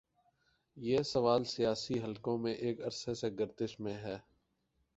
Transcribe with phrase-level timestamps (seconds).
[0.77, 4.17] یہ سوال سیاسی حلقوں میں ایک عرصے سے گردش میں ہے۔